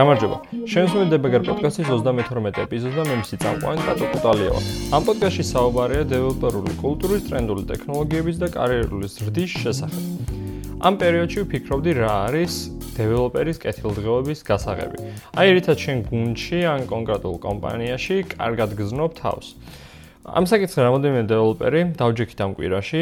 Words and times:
გამარჯობა. 0.00 0.36
შენსული 0.70 1.06
დებაგერ 1.10 1.42
პოდკასტის 1.44 1.88
32 1.90 2.60
ეპიზოდს 2.62 2.96
და 2.96 3.04
მე 3.08 3.14
მისი 3.20 3.36
წამყვანი 3.42 3.82
პატო 3.84 4.06
კუტალიო. 4.12 4.54
ამ 4.96 5.02
პოდკასტში 5.08 5.44
საუბარია 5.50 6.04
დეველოპერული 6.12 6.72
კულტურის, 6.80 7.24
ტრენდული 7.28 7.62
ტექნოლოგიების 7.70 8.36
და 8.42 8.48
კარიერული 8.54 9.06
ზრდის 9.16 9.50
შესახებ. 9.64 10.02
ამ 10.80 10.94
პერიოდში 11.02 11.38
ვფიქრობდი 11.44 11.90
რა 12.00 12.12
არის 12.30 12.54
დეველოპერის 12.96 13.58
კეთილდღეობის 13.64 14.40
გასაღები. 14.50 14.98
აი 15.36 15.48
რითაც 15.58 15.78
შენ 15.84 15.98
გუნდში 16.08 16.60
ან 16.74 16.80
კონკრეტულ 16.88 17.36
კომპანიაში 17.44 18.16
კარგად 18.36 18.70
გზნობ 18.80 19.10
თავს. 19.20 19.46
ამ 20.30 20.46
საკითხზე 20.46 20.84
რამოდენიმე 20.86 21.22
დეველოპერი 21.26 21.80
დავჯექით 21.98 22.40
ამ 22.44 22.52
კვირაში 22.54 23.00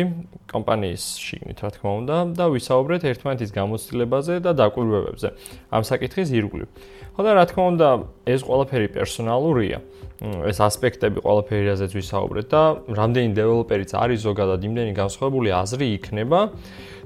კომპანიის 0.49 1.05
შიგნით, 1.21 1.59
რა 1.61 1.71
თქმა 1.77 1.93
უნდა, 2.01 2.17
და 2.39 2.45
ვისაუბრეთ 2.55 3.03
ერთმანეთის 3.11 3.51
გამოცდილებაზე 3.53 4.35
და 4.47 4.51
დაკვირვებებზე. 4.57 5.29
ამ 5.69 5.83
საკითხის 5.85 6.29
ირგვლივ. 6.33 6.69
ხო 7.13 7.21
და 7.27 7.31
რა 7.37 7.45
თქმა 7.53 7.65
უნდა, 7.73 7.89
ეს 8.33 8.41
ყველაფერი 8.49 8.89
პერსონალურია. 8.97 9.79
ეს 10.19 10.59
ასპექტები 10.59 11.19
ყველაფერი 11.21 11.65
რაზეც 11.69 11.93
ვისაუბრეთ 11.95 12.47
და 12.49 12.63
რამდენი 12.97 13.31
დეველოპერიც 13.39 13.91
არის 13.93 14.19
ზოგადად 14.25 14.61
იმდენი 14.65 14.93
განსხვავებული 14.97 15.49
აზრი 15.53 15.87
იქნება 16.01 16.41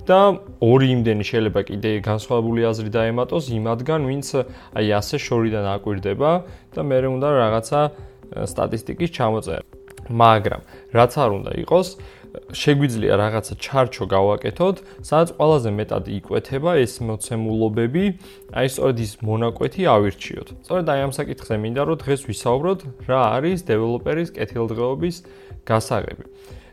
და 0.07 0.21
ორი 0.63 0.87
იმდენი 0.97 1.25
შეიძლება 1.27 1.61
კიდე 1.67 1.91
განსხვავებული 2.09 2.61
აზრი 2.73 2.91
დაემატოს 2.95 3.45
იმადგან, 3.53 4.01
ვინც 4.09 4.27
აი 4.79 4.87
ასე 4.97 5.17
შორიდან 5.19 5.65
აკვირდება 5.77 6.31
და 6.73 6.81
მე 6.83 6.97
უნდა 7.11 7.29
რაღაცა 7.43 7.81
სტატისტიკის 8.49 9.11
ჩამოწერა. 9.13 9.72
მაგრამ 10.09 10.63
რაც 10.97 11.13
არ 11.23 11.31
უნდა 11.39 11.53
იყოს 11.63 11.89
შეგვიძლია 12.57 13.15
რაღაცა 13.21 13.55
ჩარჩო 13.61 14.05
გავაკეთოთ, 14.09 14.77
სადაც 15.05 15.29
ყველაზე 15.37 15.71
მეტად 15.77 16.05
იკვეთება 16.17 16.73
ეს 16.81 16.95
მოცემულობები, 17.05 18.05
აი 18.57 18.67
სწორედ 18.73 18.97
ის 19.05 19.13
მონაკვეთი 19.21 19.83
ავირჩიოთ. 19.93 20.49
სწორედ 20.65 20.87
აი 20.93 21.01
ამ 21.05 21.13
საკითხზე 21.13 21.55
მინდა 21.61 21.83
რომ 21.93 21.97
დღეს 22.01 22.21
ვისაუბროთ, 22.33 22.81
რა 23.05 23.21
არის 23.37 23.59
დეველოპერის 23.69 24.31
კეთილდღეობის 24.33 25.17
გასაღები. 25.69 26.25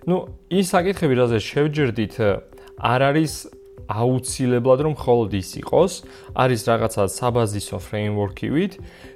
ну, 0.08 0.16
ის 0.48 0.66
საკითხები, 0.72 1.14
რაზეც 1.20 1.44
შევჯერდით, 1.44 2.16
არ 2.80 3.02
არის 3.04 3.34
აუცილებლად 3.90 4.80
რომ 4.86 4.94
მხოლოდ 4.94 5.32
ის 5.40 5.50
იყოს, 5.60 5.94
არის 6.38 6.62
რაღაცა 6.70 7.04
საბაზისო 7.10 7.78
ფრეიმვორკივით 7.90 8.74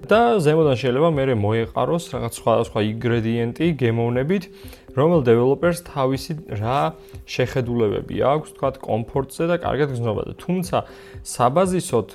და 0.10 0.22
ზემოდან 0.42 0.78
შეიძლება 0.82 1.10
მე 1.14 1.24
მოეყაროს 1.44 2.04
რაღაც 2.14 2.34
სხვადასხვა 2.42 2.80
ინგრედიენტი 2.90 3.68
გემოვნებით, 3.78 4.44
რომელ 4.94 5.22
დეველოპერს 5.26 5.80
თავისი 5.90 6.34
რა 6.54 6.80
შეხედულებები 7.26 8.16
აქვს, 8.24 8.50
თქვა 8.58 8.70
კომფორტზე 8.84 9.44
და 9.50 9.56
კარგად 9.64 9.90
გზნობაზე. 9.94 10.34
თუმცა 10.44 10.78
საბაზისოთ 11.24 12.10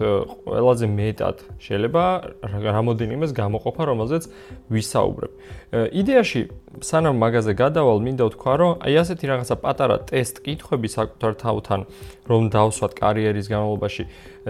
ყველაზე 0.46 0.86
მეტად 0.86 1.36
შეიძლება 1.58 2.04
რამოდენიმეს 2.44 3.32
გამოყოფა, 3.34 3.82
რომელზეც 3.90 4.22
ვისაუბრებ. 4.70 5.32
იდეაში 5.68 6.40
სანამ 6.80 7.16
მაგაზე 7.18 7.52
გადავალ, 7.58 7.98
მინდა 8.04 8.24
ვთქვა, 8.28 8.54
რომ 8.60 8.72
აი 8.84 8.94
ასეთი 9.02 9.24
რაღაცა 9.28 9.56
პატარა 9.64 9.96
ტესტ 10.08 10.36
კითხვები 10.44 10.88
საკუთარ 10.88 11.32
თავთან, 11.42 11.80
რომ 12.28 12.42
დავსვათ 12.52 12.92
კარიერის 13.02 13.46
განმავლობაში, 13.52 14.02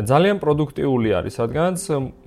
ძალიან 0.06 0.38
პროდუქტიული 0.38 1.10
არის, 1.18 1.34
რადგანაც 1.42 1.80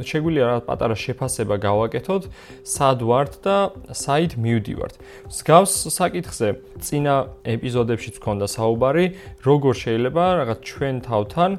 შეგვიძლია 0.03 0.43
რაღაც 0.49 0.63
პატარა 0.67 0.95
შეფასება 0.97 1.55
გავაკეთოთ, 1.61 2.23
სად 2.67 2.99
ვართ 3.07 3.33
და 3.45 3.57
საით 3.95 4.35
მივდივართ. 4.35 4.95
მსგავს 5.31 5.73
საკითხზე 5.95 6.49
წინა 6.83 7.15
ეპიზოდებშიც 7.47 8.15
ქონდა 8.19 8.47
საუბარი, 8.51 9.05
როგორ 9.45 9.73
შეიძლება 9.83 10.23
რაღაც 10.41 10.59
ჩვენ 10.67 10.95
თავთან 11.07 11.51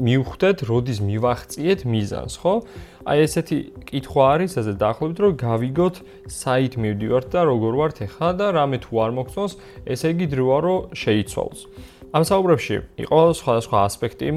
მივხვდეთ, 0.00 0.58
როდის 0.66 0.98
მივახციეთ 1.06 1.80
მიზანს, 1.86 2.34
ხო? 2.40 2.54
აი 3.00 3.18
ესეთი 3.24 3.58
კითხვა 3.88 4.24
არის, 4.34 4.52
ასე 4.60 4.72
დაახლოებით, 4.76 5.18
რომ 5.24 5.32
გავიგოთ, 5.40 5.96
საით 6.28 6.74
მივდივართ 6.82 7.26
და 7.32 7.40
როგორ 7.48 7.72
ვართ 7.80 7.96
ახლა 8.10 8.30
და 8.36 8.46
რამე 8.58 8.78
თუ 8.84 8.92
არ 9.04 9.10
მოგწონს, 9.16 9.52
ესე 9.88 10.06
იგი 10.12 10.26
დროა 10.34 10.58
რომ 10.66 10.78
შეიცვალოს. 10.94 11.60
ამ 12.10 12.24
საუბრებში 12.26 12.76
იყო 13.06 13.18
სხვადასხვა 13.38 13.78
ასპექტი 13.86 14.28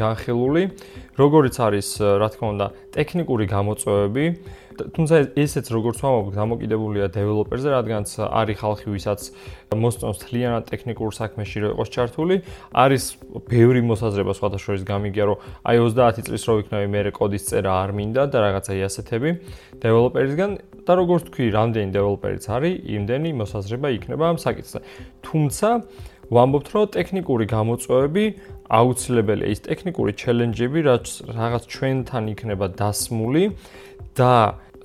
განხილული, 0.00 0.62
როგორიც 1.20 1.56
არის, 1.60 1.88
რა 2.00 2.28
თქმა 2.32 2.48
უნდა, 2.56 2.66
ტექნიკური 2.96 3.44
გამოწვევები, 3.52 4.24
თუმცა 4.78 5.14
ესეც 5.34 5.66
როგორც 5.74 5.98
ვამბობ, 6.00 6.26
დამოკიდებულია 6.38 7.06
დეველოპერზე, 7.12 7.68
რადგანაც 7.74 8.10
არის 8.30 8.56
ხალხი, 8.62 8.86
ვისაც 8.94 9.20
მოსწონს 9.74 10.18
თლიანად 10.22 10.64
ტექნიკურ 10.70 11.10
საქმეში 11.18 11.58
იყოს 11.74 11.88
ჩართული, 11.92 12.36
არის 12.72 13.04
ბევრი 13.50 13.82
მოსაზრება 13.90 14.32
სხვადასხვა 14.38 14.78
გამიგია, 14.86 15.24
რომ 15.28 15.36
აი 15.68 15.76
30 15.84 16.24
წლის 16.30 16.42
რო 16.48 16.54
ვიქნები 16.62 16.86
მე 16.94 17.00
კოდის 17.18 17.44
წერა 17.50 17.72
არ 17.82 17.90
მინდა 17.98 18.22
და 18.30 18.38
რაღაცა 18.46 18.72
იასეთები 18.78 19.30
დეველოპერისგან 19.82 20.50
და 20.86 20.92
როგორც 20.96 21.22
თქვი, 21.28 21.46
რამდენი 21.58 21.90
დეველოპერიც 21.92 22.44
არის, 22.48 22.74
იმდენი 22.86 23.30
მოსაზრება 23.42 23.88
იქნება 23.98 24.24
ამ 24.30 24.38
საკითხზე. 24.40 24.78
თუმცა 25.26 25.68
ვამბობთ, 26.28 26.68
რომ 26.74 26.86
ტექნიკური 26.92 27.44
გამოწვევები 27.48 28.24
აუცილებელია, 28.68 29.48
ის 29.48 29.60
ტექნიკური 29.64 30.12
ჩელენჯები, 30.20 30.80
რაც 30.88 31.06
რაღაც 31.32 31.62
ჩვენთან 31.72 32.24
იქნება 32.36 32.66
დასმული 32.76 33.44
და 34.18 34.32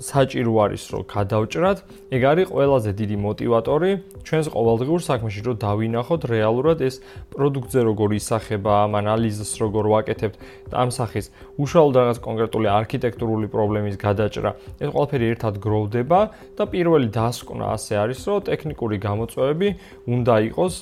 საჭირო 0.03 0.53
არის 0.63 0.83
რომ 0.91 1.03
გადავჭრათ, 1.07 1.77
ეგ 2.15 2.21
არის 2.31 2.47
ყველაზე 2.51 2.91
დიდი 2.99 3.17
мотиваტორი 3.23 3.91
ჩვენს 4.27 4.47
ყოველდღიურ 4.55 5.01
საქმეში, 5.07 5.41
რომ 5.47 5.55
დავინახოთ 5.63 6.21
რეალურად 6.33 6.79
ეს 6.83 6.95
პროდუქტზე 7.31 7.81
როგორ 7.87 8.09
ისახება, 8.19 8.71
ამ 8.83 8.91
ანალიზს 8.99 9.51
როგორ 9.63 9.83
ვაკეთებთ 9.93 10.37
ამ 10.75 10.89
სახის, 10.91 11.25
უშუალოდ 11.63 11.95
რაღაც 12.03 12.17
კონკრეტული 12.27 12.67
არქიტექტურული 12.79 13.47
პრობლემის 13.47 13.95
გადაჭრა. 14.05 14.49
ეს 14.83 14.89
ყველაფერი 14.91 15.25
ერთად 15.31 15.53
გროვდება 15.63 16.19
და 16.57 16.63
პირველი 16.73 17.07
დასკვნა 17.07 17.65
ასე 17.77 17.93
არის, 18.03 18.19
რომ 18.27 18.43
ტექნიკური 18.49 18.97
გამოწვევები 19.07 19.69
უნდა 20.11 20.35
იყოს 20.51 20.73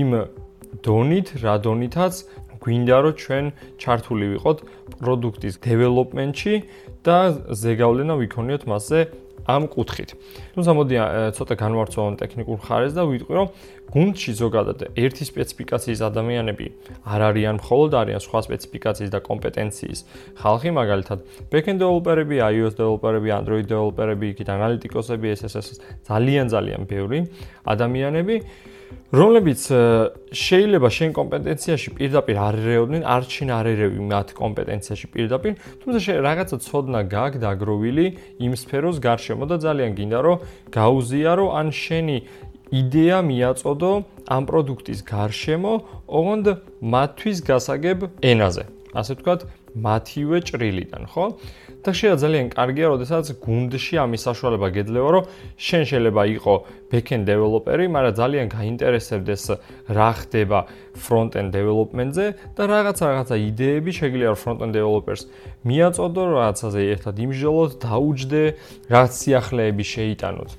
იმ 0.00 0.10
დონით, 0.80 1.28
რა 1.44 1.54
დონითაც 1.60 2.14
გვინდა 2.62 2.96
რომ 3.04 3.14
ჩვენ 3.18 3.44
ჩართული 3.82 4.26
ვიყოთ 4.32 4.58
პროდუქტის 5.02 5.54
დეველოპმენტში 5.66 6.54
და 7.06 7.18
ზეგავლენა 7.62 8.14
ვიქონიოთ 8.22 8.64
მასზე 8.70 9.00
ამ 9.42 9.66
კუთხით. 9.66 10.14
თუმცა 10.54 10.72
მოდი 10.78 10.96
ცოტა 11.34 11.54
განვარცვალოთ 11.58 12.16
ტექნიკურ 12.22 12.58
ხარეს 12.62 12.94
და 12.94 13.02
ვიტყვი 13.10 13.34
რომ 13.34 13.48
გუნდში 13.92 14.32
ზოგადად 14.38 14.78
ერთი 14.96 15.24
სპეციფიკაციის 15.28 16.00
ადამიანები 16.06 16.66
არ 17.02 17.20
არიან 17.28 17.58
მხოლოდ 17.58 17.92
არიან 18.02 18.22
სხვა 18.22 18.40
სპეციფიკაციის 18.46 19.10
და 19.12 19.20
კომპეტენციის 19.26 20.00
ხალხი 20.40 20.70
მაგალითად 20.78 21.18
backend 21.52 21.82
developer-ები, 21.82 22.36
iOS 22.38 22.78
developer-ები, 22.78 23.28
Android 23.34 23.66
developer-ები, 23.66 24.26
იქით 24.32 24.48
ანალიტიკოსები, 24.48 25.26
SSS 25.36 25.82
ძალიან 26.06 26.46
ძალიან 26.54 26.86
ბევრი 26.86 27.26
ადამიანები 27.66 28.36
რომლებიც 29.12 29.60
შეიძლება 30.32 30.88
შენ 30.96 31.10
კომპეტენციაში 31.18 31.88
პირდაპირ 31.96 32.36
არ 32.42 32.54
ერეოდნენ, 32.62 33.02
არ 33.04 33.22
ჩინ 33.32 33.48
არ 33.52 33.66
ერევი 33.72 34.00
მათ 34.12 34.28
კომპეტენციაში 34.38 35.06
პირდაპირ, 35.12 35.52
თუმცა 35.82 35.98
შენ 36.06 36.16
რაღაცა 36.26 36.56
ცოდნა 36.66 37.00
გაქვს 37.12 37.42
დაგროვილი 37.44 38.06
იმ 38.44 38.52
სფეროს 38.62 38.96
გარშემო 39.04 39.44
და 39.50 39.56
ძალიან 39.64 39.92
გინდა 39.98 40.18
რომ 40.26 40.36
გაუზიარო 40.72 41.46
ან 41.60 41.68
შენი 41.72 42.16
იდეა 42.72 43.18
მიაწოდო 43.28 43.92
ამ 44.32 44.42
პროდუქტის 44.48 45.00
გარშემო, 45.04 45.72
ოღონდ 46.08 46.46
მათთვის 46.80 47.38
გასაგებ 47.44 47.98
ენაზე. 48.24 48.64
ასე 48.92 49.12
ვთქვათ, 49.16 49.40
მათივე 49.72 50.38
ჭრილიდან, 50.48 51.02
ხო? 51.12 51.24
და 51.82 51.90
შეიძლება 51.90 52.22
ძალიან 52.22 52.46
კარგია, 52.54 52.86
როდესაც 52.94 53.24
გუნდში 53.42 53.94
ამის 53.98 54.22
საშუალება 54.22 54.68
გეძლევა, 54.70 55.08
რომ 55.16 55.24
შენ 55.58 55.82
შეიძლება 55.90 56.22
იყო 56.38 56.54
backend 56.92 57.24
developer-ი, 57.26 57.86
მაგრამ 57.90 58.14
ძალიან 58.22 58.46
გაინტერესებდეს 58.54 59.44
რა 59.90 60.10
ხდება 60.20 60.58
front-end 60.94 61.50
development-ზე 61.50 62.26
და 62.54 62.62
რაღაცა 62.70 63.04
რაღაცა 63.10 63.36
იდეები 63.50 63.90
რომ 63.98 64.38
front-end 64.38 64.72
developers 64.78 65.22
მიაწოდო, 65.66 66.22
რაღაცაზე 66.38 66.80
ერთად 66.94 67.14
იმჟელოთ, 67.26 67.70
დაუჯდე, 67.82 68.42
რაც 68.94 69.10
სიახლეები 69.22 69.84
შეიტანოთ. 69.94 70.50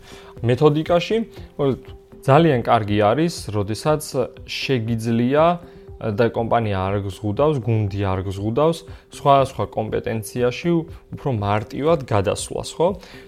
მეთოდიკაში 0.44 1.18
ძალიან 2.24 2.60
კარგი 2.64 2.98
არის, 3.04 3.34
როდესაც 3.52 4.02
შეგიძლია 4.48 5.44
და 6.00 6.26
კომპანია 6.36 6.78
არ 6.88 6.96
გზღუდავს, 7.08 7.58
გუნდი 7.64 8.02
არ 8.04 8.20
გზღუდავს 8.28 8.80
სხვა 9.14 9.36
სხვა 9.52 9.66
კომპეტენციაში 9.78 10.70
უფრო 11.16 11.30
მარტივად 11.38 12.00
გადასვლას, 12.10 12.70
ხო? 12.76 12.88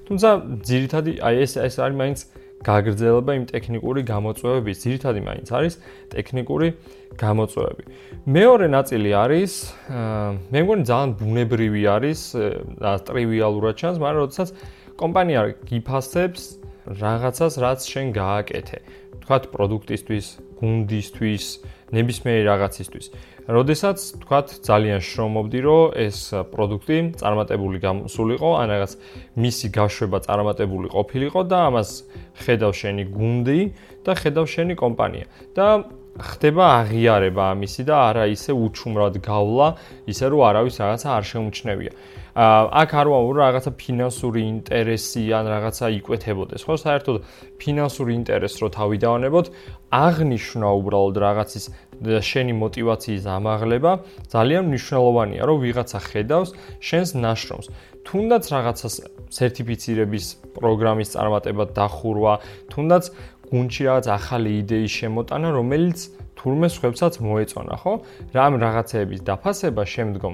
თუმცა 0.09 0.29
ძირითადი 0.65 1.11
აი 1.23 1.35
ეს 1.45 1.53
ეს 1.55 1.75
არის 1.79 1.97
მაინც 2.01 2.19
გაგრძელება 2.65 3.31
იმ 3.37 3.45
ტექნიკური 3.53 4.01
გამოწვევების, 4.09 4.77
ძირითადი 4.83 5.21
მაინც 5.21 5.47
არის 5.53 5.73
ტექნიკური 6.09 6.67
გამოწვევები. 7.13 7.83
მეორე 8.25 8.67
ნაწილი 8.73 9.11
არის, 9.13 9.51
მე 10.49 10.59
მგონი 10.65 10.83
ძალიან 10.89 11.11
ბუნებრივი 11.21 11.83
არის, 11.95 12.19
და 12.81 12.91
ტრივიალურად 13.05 13.75
ჩანს, 13.79 13.97
მაგრამ 14.01 14.21
როდესაც 14.25 14.49
კომპანია 14.97 15.41
გიფასებს 15.69 16.41
რაღაცას, 16.85 17.53
რაც 17.61 17.79
შენ 17.85 18.05
გააკეთე. 18.17 18.77
თქვათ 19.25 19.43
პროდუქტისთვის, 19.53 20.25
გუნდისთვის, 20.65 21.45
ნებისმიერი 21.93 22.43
რაღაცისთვის. 22.49 23.05
როდესაც 23.45 23.97
თქვათ 24.25 24.47
ძალიან 24.65 24.99
შრომობდი, 25.05 25.59
რომ 25.61 25.93
ეს 26.01 26.17
პროდუქტი 26.49 26.97
წარმატებული 27.21 27.77
გამოსულიყო, 27.77 28.49
ან 28.57 28.67
რაღაც 28.73 28.91
მისი 29.37 29.67
გაშვება 29.69 30.17
წარმატებული 30.25 30.89
ყოფილიყო 30.89 31.41
და 31.45 31.57
ამას 31.69 31.89
ხედავ 32.41 32.73
შენი 32.73 33.03
გუნდი 33.13 33.61
და 34.01 34.11
ხედავ 34.17 34.45
შენი 34.49 34.73
კომპანია. 34.81 35.25
და 35.53 35.67
ხდება 36.15 36.65
აღიარება 36.79 37.43
ამისი 37.53 37.83
და 37.85 37.95
არა 38.09 38.25
ისე 38.31 38.55
უჩუმრად 38.55 39.19
გავლა, 39.19 39.67
ისე 40.07 40.25
რომ 40.31 40.41
არავის 40.47 40.75
რაღაცა 40.79 41.07
არ 41.11 41.23
შეუმჩნევია. 41.27 41.91
აქ 42.35 42.89
არ 42.99 43.07
ვაურო 43.11 43.39
რაღაცა 43.43 43.71
ფინანსური 43.79 44.41
ინტერესი 44.43 45.23
ან 45.35 45.45
რაღაცა 45.47 45.85
იკვეთებოდეს, 45.99 46.61
ხო? 46.67 46.75
საერთოდ 46.83 47.15
ფინანსური 47.59 48.11
ინტერესს 48.15 48.59
რო 48.63 48.69
თავი 48.75 48.97
დავანებოთ, 49.03 49.45
გაჩვნა 50.55 50.71
უბრალოდ 50.79 51.17
რაღაცის 51.19 51.65
და 51.99 52.19
შენი 52.23 52.53
мотиваციის 52.55 53.23
ამაღლება 53.27 53.91
ძალიან 54.31 54.63
მნიშვნელოვანია, 54.71 55.41
რომ 55.43 55.57
ვიღაცა 55.63 55.99
ხედავს 56.07 56.49
შენს 56.79 57.09
ნაშრომს. 57.19 57.67
თუნდაც 58.07 58.43
რაღაცას 58.55 58.95
სერტიფიცირების 59.35 60.25
პროგრამის 60.55 61.09
წარმატება 61.15 61.63
დახურვა, 61.75 62.33
თუნდაც 62.71 63.03
გუნჩი 63.51 63.81
რაღაც 63.87 64.05
ახალი 64.15 64.49
იდეის 64.63 64.91
შემოტანა, 64.95 65.47
რომელიც 65.59 65.97
თურმე 66.35 66.67
სხვებსაც 66.69 67.19
მოეწონა, 67.23 67.75
ხო? 67.81 67.93
რამ 68.35 68.53
რაღაცეების 68.61 69.19
დაფასება 69.25 69.83
შემდგომ 69.87 70.33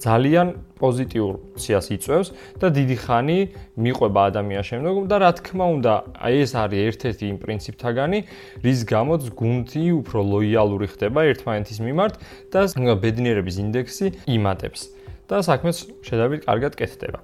ძალიან 0.00 0.48
პოზიტიურ 0.80 1.34
ციას 1.60 1.86
იწევს 1.92 2.28
და 2.62 2.66
დიდი 2.72 2.96
ხანი 3.04 3.38
მიყვება 3.84 4.20
ადამიანს 4.30 4.66
შემდგომ 4.70 5.04
და 5.10 5.16
რა 5.20 5.30
თქმა 5.40 5.66
უნდა, 5.76 5.92
აი 6.24 6.34
ეს 6.44 6.52
არის 6.56 6.80
ერთ-ერთი 6.88 7.24
იმ 7.30 7.36
პრინციპთაგანი, 7.44 8.18
რის 8.64 8.80
გამოც 8.88 9.22
გუნდი 9.36 9.84
უფრო 10.00 10.18
ლოიალური 10.32 10.86
ხდება 10.94 11.20
ერთმანეთის 11.30 11.78
მიმართ 11.84 12.14
და 12.54 12.60
ბედნიერების 13.02 13.56
ინდექსი 13.60 14.06
იმატებს 14.24 14.80
და 15.28 15.36
საქმეს 15.44 15.76
შედარებით 16.06 16.40
კარგად 16.48 16.72
კეთდება. 16.80 17.20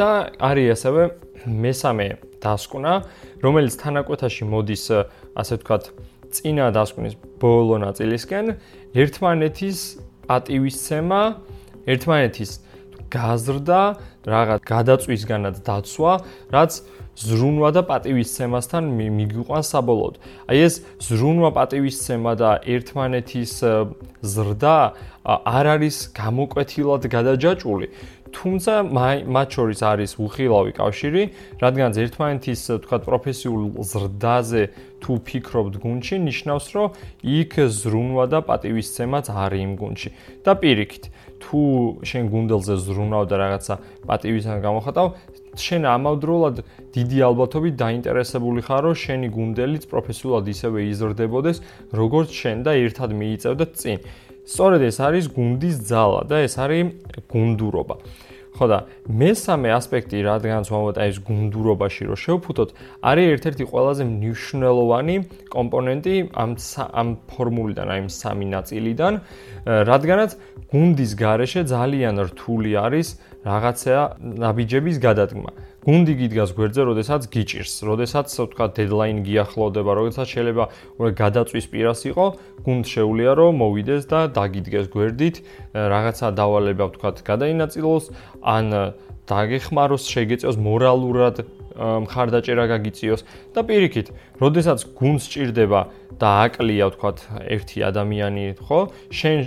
და 0.00 0.32
არის 0.40 0.68
ასევე 0.80 1.02
მესამე 1.44 2.06
დასკვნა, 2.40 2.92
რომელიც 3.44 3.74
თანაკვეთაში 3.80 4.44
მოდის, 4.48 4.84
ასე 5.36 5.52
ვთქვათ, 5.60 5.84
წინა 6.30 6.70
დასკვნის 6.74 7.14
ბოლო 7.42 7.76
ნაწილისკენ, 7.82 8.46
ერთმანეთის 8.94 9.78
პატივისცემა, 10.30 11.20
ერთმანეთის 11.90 12.50
გაზრდა, 13.10 13.82
რაღაც 14.30 14.60
გადაწვისგანაც 14.62 15.56
დაცვა, 15.66 16.12
რაც 16.54 16.72
ზრუნვა 17.20 17.70
და 17.76 17.82
პატივისცემასთან 17.90 18.84
მიგიყვანს 18.96 19.70
საბოლოოდ. 19.74 20.14
აი 20.48 20.58
ეს 20.66 20.74
ზრუნვა, 21.04 21.50
პატივისცემა 21.58 22.32
და 22.38 22.50
ერთმანეთის 22.64 23.54
ზრდა 24.22 24.76
არ 25.26 25.66
არის 25.74 25.96
გამოკვეთილად 26.16 27.02
გადაჯაჭული, 27.12 27.86
თუმცა 28.30 28.72
მათ 29.26 29.48
შორის 29.56 29.80
არის 29.82 30.10
უხილავი 30.22 30.72
კავშირი, 30.78 31.22
რადგან 31.60 31.90
ერთმანეთის 32.04 32.60
თქვა 32.84 32.98
პროფესიულ 33.06 33.62
ზრდაზე 33.90 34.62
თუ 35.00 35.12
ფიქრობთ 35.26 35.74
გუნჩი, 35.82 36.16
ნიშნავს, 36.28 36.66
რომ 36.76 36.88
იქ 37.24 37.52
ზრუნვა 37.80 38.24
და 38.32 38.38
პატივისცემაც 38.44 39.26
არის 39.32 39.60
იმ 39.66 39.72
გუნჩი. 39.80 40.08
და 40.44 40.52
პირიქით, 40.60 41.04
თუ 41.40 41.60
შენ 42.04 42.24
გუნდელზე 42.32 42.74
ზრუნავ 42.84 43.24
და 43.30 43.36
რაღაცა 43.40 43.74
პატივისცემა 44.06 44.58
გამოხატავ, 44.60 45.06
შენ 45.56 45.82
ამავდროულად 45.90 46.56
დიდი 46.94 47.18
ალბათობით 47.28 47.74
დაინტერესებული 47.80 48.60
ხარ, 48.62 48.82
რომ 48.86 48.94
შენი 48.94 49.28
გუნდელიც 49.34 49.84
პროფესიულად 49.90 50.44
ისევე 50.52 50.78
იზრდებოდეს, 50.92 51.58
როგორც 51.96 52.28
შენ 52.30 52.56
და 52.66 52.72
ერთად 52.76 53.10
მიიწევდეთ 53.16 53.70
წინ. 53.80 53.98
სწორედ 54.50 54.82
ეს 54.90 54.98
არის 55.06 55.24
გუნდის 55.36 55.76
ძალა 55.86 56.20
და 56.30 56.36
ეს 56.46 56.54
არის 56.58 56.84
გუნდურობა. 57.30 57.96
ხო 58.50 58.66
და 58.66 58.78
მესამე 59.08 59.68
ასპექტი, 59.72 60.18
რადგანაც 60.26 60.66
მომოთ 60.74 60.96
აი 61.00 61.08
ეს 61.14 61.18
გუნდურობაში 61.24 62.02
რომ 62.10 62.18
შევფუთოთ, 62.18 62.68
არის 63.08 63.26
ერთ-ერთი 63.34 63.64
ყველაზე 63.70 64.02
მნიშვნელოვანი 64.10 65.16
კომპონენტი 65.54 66.14
ამ 66.34 66.50
ამ 67.00 67.08
ფორმულიდან, 67.30 67.86
აი 67.94 68.00
ამ 68.04 68.08
სამი 68.10 68.46
ნაწილიდან, 68.56 69.12
რადგანაც 69.90 70.30
გუნდის 70.74 71.12
გარეშე 71.22 71.62
ძალიან 71.72 72.14
რთული 72.28 72.70
არის 72.84 73.08
რაღაცა 73.46 73.96
ნაბიჯების 74.44 74.96
გადადგმა. 75.06 75.50
გუნდი 75.80 76.14
გიდგას 76.20 76.50
გვერდზე, 76.56 76.82
როდესაც 76.90 77.22
გიჭირს, 77.32 77.74
როდესაც 77.88 78.28
თქვა 78.36 78.66
დედლაინ 78.76 79.24
გიახლოვდება, 79.24 79.90
როდესაც 79.96 80.26
შეიძლება 80.28 80.64
უკვე 81.00 81.10
გადაწვის 81.16 81.66
პირას 81.72 82.00
იყო, 82.10 82.26
გუნდ 82.68 82.84
შეუულია 82.84 83.32
რომ 83.40 83.52
მოვიდეს 83.64 84.04
და 84.12 84.20
დაგიდგეს 84.28 84.86
გვერდით, 84.92 85.36
რაღაცა 85.72 86.28
დავალება 86.36 86.84
თქვა 87.00 87.10
გადაინაწილოს, 87.24 88.04
ან 88.44 88.66
დაგეხმაროს, 89.30 90.04
შეგეწევს 90.10 90.56
მორალურად 90.60 91.36
მხარდაჭერა 91.80 92.64
გაგიწიოს 92.76 93.24
და 93.56 93.60
პირიქით, 93.64 94.12
როდესაც 94.42 94.84
გუნდს 94.98 95.24
ჭირდება 95.32 95.80
და 96.20 96.28
აკლია 96.44 96.92
თქვა 96.92 97.10
ერთი 97.56 97.78
ადამიანი, 97.88 98.44
ხო? 98.60 98.80
შენ 99.08 99.38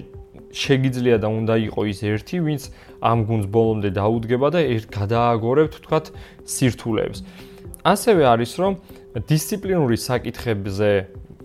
შეგიძლია 0.53 1.17
და 1.17 1.27
უნდა 1.33 1.55
იყოს 1.67 1.87
ის 1.89 1.99
ერთი, 2.05 2.37
ვინც 2.45 2.63
ამ 3.01 3.25
გუნდს 3.25 3.47
ბოლომდე 3.49 3.89
დაუდგება 3.97 4.47
და 4.53 4.61
ერთ 4.61 4.87
გადააგორებთ, 4.93 5.73
თქვათ, 5.83 6.05
სირთულეებს. 6.45 7.19
ასევე 7.83 8.23
არის, 8.23 8.51
რომ 8.61 8.73
დისციპლინური 9.27 9.97
საკითხებზე 9.97 10.89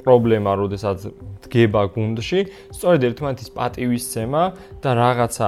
პრობლემა, 0.04 0.52
როდესაც 0.60 1.08
დგება 1.48 1.82
გუნდში, 1.96 2.40
სწორედ 2.76 3.00
ერთმანეთის 3.08 3.50
პატივისცემა 3.56 4.42
და 4.84 4.90
რაღაცა 4.94 5.46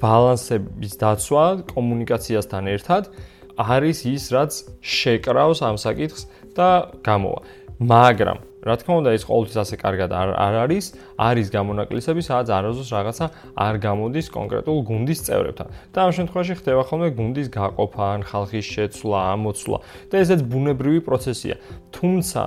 ბალანსების 0.00 0.94
დაცვა 0.96 1.44
კომუნიკაციასთან 1.74 2.64
ერთად 2.72 3.12
არის 3.60 3.98
ის, 4.08 4.24
რაც 4.34 4.52
შეკრავს 4.80 5.60
ამ 5.62 5.76
საკითხს 5.78 6.22
და 6.56 6.90
გამოვა. 7.04 7.40
მაგრამ 7.84 8.38
რა 8.64 8.74
თქმა 8.80 8.94
უნდა 9.00 9.10
ეს 9.16 9.24
ყოველთვის 9.28 9.56
ასე 9.60 9.76
კარგად 9.84 10.10
არ 10.16 10.28
არ 10.34 10.54
არის 10.64 10.86
არის 11.20 11.46
გამონაკლისები 11.54 12.22
სადაც 12.24 12.48
არაზოს 12.58 12.88
რაღაცა 12.96 13.26
არ 13.66 13.74
გამოდის 13.84 14.26
კონკრეტულ 14.36 14.78
გუნდის 14.88 15.20
წევრებთან 15.28 15.68
და 15.92 15.98
ამ 16.04 16.10
შემთხვევაში 16.18 16.54
ხდება 16.60 16.82
ხოლმე 16.88 17.08
გუნდის 17.18 17.48
გაყოფა 17.54 18.04
ან 18.14 18.20
ხალხის 18.24 18.66
შეცვლა 18.74 19.18
ამოცვლა 19.34 19.78
და 20.10 20.14
ესეც 20.24 20.40
ბუნებრივი 20.48 21.00
პროცესია 21.08 21.54
თუმცა 21.92 22.40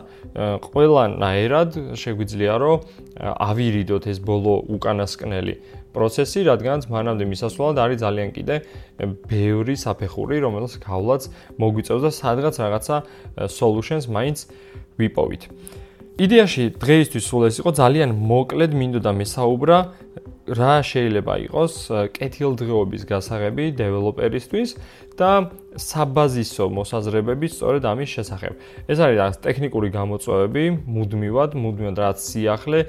ყველანაირად 0.68 1.70
შეგვიძლია 2.02 2.54
რომ 2.66 2.78
ავირიდოთ 3.22 4.04
ეს 4.12 4.18
ბოლო 4.22 4.54
უკანასკნელი 4.74 5.56
პროცესი, 5.98 6.44
რადგანაც 6.46 6.86
მანამდე 6.94 7.26
მისასვლელად 7.32 7.78
არის 7.82 8.02
ძალიან 8.06 8.30
კიდე 8.36 8.56
ბევრი 9.32 9.76
საფეხური, 9.82 10.38
რომელიც 10.46 10.78
გავლაც 10.86 11.30
მოგვიწევს 11.58 12.04
და 12.06 12.12
სადღაც 12.14 12.56
რაღაცა 12.62 12.96
solutions 13.50 14.06
მაინც 14.06 14.38
ვიპოვით. 15.02 15.44
იდეაში 16.18 16.64
დღეისთვის 16.82 17.26
სულ 17.30 17.44
ეს 17.46 17.58
იყო 17.62 17.72
ძალიან 17.78 18.10
მოკლედ 18.18 18.72
მინდოდა 18.74 19.12
მესაუბრა 19.22 19.78
რა 20.58 20.76
შეიძლება 20.82 21.34
იყოს 21.46 21.74
კეთილდღეობის 22.16 23.04
გასაღები 23.06 23.66
დეველოპერისთვის 23.78 24.70
და 25.20 25.32
საბაზისო 25.78 26.66
მოსაზრებები 26.74 27.48
სწორედ 27.52 27.84
ამის 27.86 28.10
შესახებ. 28.18 28.54
ეს 28.88 28.98
არის 28.98 29.18
რაღაც 29.22 29.38
ტექნიკური 29.46 29.90
გამოწვევები, 29.94 30.64
მუდმივად, 30.88 31.52
მუდმივად 31.54 31.98
რაც 32.02 32.18
სიახლე, 32.18 32.80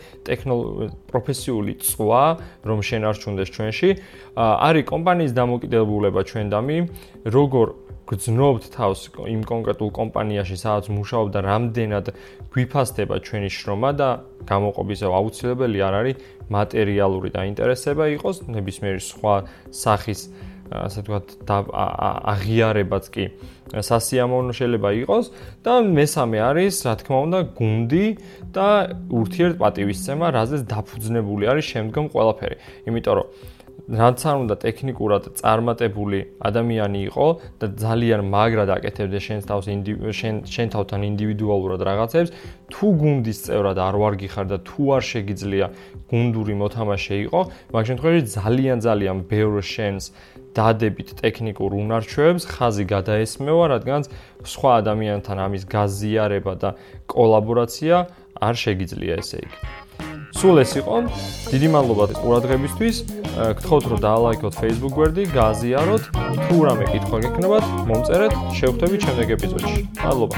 პროფესიული 1.11 1.73
წვა, 1.85 2.25
რომ 2.65 2.79
შენარჩუნდეს 2.81 3.49
ჩვენში, 3.53 3.91
არის 4.39 4.85
კომპანიის 4.89 5.33
დამოკიდებულება 5.35 6.21
ჩვენდამი, 6.31 6.79
როგორ 7.27 7.67
გძნობთ 8.09 8.65
თავს 8.73 9.01
იმ 9.29 9.43
კონკრეტულ 9.45 9.91
კომპანიაში, 9.93 10.57
სადაც 10.57 10.89
მუშაობ 10.89 11.27
და 11.35 11.41
რამდენად 11.45 12.07
გვიფასდება 12.55 13.21
ჩვენი 13.21 13.51
შრომა 13.53 13.91
და 14.01 14.09
გამოყობის 14.49 15.01
აუცილებელი 15.05 15.79
არ 15.85 15.95
არის 16.01 16.17
მატერიალური 16.49 17.29
დაინტერესება 17.37 18.05
იყოს, 18.17 18.49
ნებისმიერი 18.49 19.03
სხვა 19.05 19.35
სახის 19.69 20.21
ასე 20.69 21.01
ვთქვათ 21.05 21.29
აღიარებაც 22.33 23.05
კი 23.13 23.25
სასიამოვნო 23.73 24.53
შეიძლება 24.57 24.91
იყოს 25.05 25.31
და 25.65 25.75
მესამე 25.85 26.39
არის, 26.45 26.75
რა 26.85 26.95
თქმა 27.01 27.19
უნდა, 27.29 27.39
გუნდი 27.57 28.07
და 28.53 28.69
ურთიერთ 29.09 29.57
პატივისცემა, 29.61 30.27
რაზეც 30.37 30.63
დაფუძნებული 30.69 31.45
არის 31.49 31.67
შემდგომ 31.73 32.05
ყველაფერი. 32.13 32.57
იმიტომ 32.89 33.15
რომ 33.17 33.27
რაც 33.87 34.21
არ 34.27 34.37
უნდა 34.43 34.55
ტექნიკურად 34.61 35.23
წარმატებული 35.39 36.19
ადამიანი 36.45 37.01
იყო 37.09 37.27
და 37.63 37.67
ძალიან 37.79 38.23
მაგრად 38.27 38.71
აკეთებდა 38.75 39.21
შენს 39.23 39.45
თავს 39.49 39.67
შენ 40.19 40.35
შენ 40.45 40.67
თავთან 40.75 41.01
ინდივიდუალურად 41.09 41.81
რაღაცებს, 41.89 42.33
თუ 42.69 42.87
გუნდის 43.01 43.39
წევრად 43.47 43.79
არ 43.79 43.95
ვარგიხარ 44.03 44.47
და 44.51 44.59
თუ 44.67 44.83
არ 44.99 45.03
შეგიძლია 45.09 45.67
გუნდური 46.11 46.55
მოთამაშე 46.59 47.17
იყო, 47.29 47.41
მაგ 47.73 47.83
შემთხვევაში 47.89 48.23
ძალიან 48.35 48.79
ძალიან 48.85 49.17
ბევრ 49.31 49.55
შენს 49.63 50.05
დადებით 50.59 51.09
ტექნიკურ 51.23 51.71
უნარჩვევებს 51.79 52.45
ხაზი 52.51 52.85
გადაესმევა, 52.93 53.65
რადგან 53.79 54.01
სხვა 54.43 54.71
ადამიანთან 54.83 55.37
ამის 55.47 55.65
გაზიარება 55.65 56.53
და 56.59 56.71
კოლაბორაცია 57.07 57.97
არ 58.43 58.55
შეგიძლია 58.65 59.15
ესე 59.23 59.39
იგი. 59.45 59.59
სულ 60.39 60.57
ეს 60.63 60.73
იყო. 60.81 60.95
დიდი 61.53 61.69
მადლობა 61.75 62.05
ყურადღებისთვის. 62.21 62.97
გთხოვთ 63.39 63.85
რომ 63.91 63.99
დაალაიქოთ 64.03 64.55
Facebook 64.59 64.95
გვერდი, 64.99 65.23
გააზიაროთ. 65.31 66.03
თუ 66.45 66.57
რამე 66.67 66.85
კითხვა 66.93 67.19
გექნებათ, 67.25 67.65
მომწერეთ, 67.87 68.33
შევხვდებით 68.59 69.01
შემდეგ 69.07 69.29
ეპიზოდში. 69.39 69.81
მადლობა. 70.03 70.37